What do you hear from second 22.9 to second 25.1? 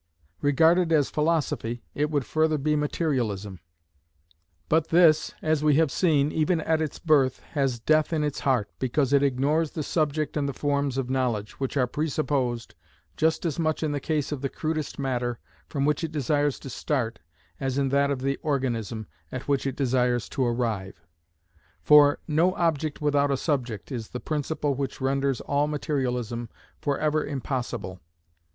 without a subject," is the principle which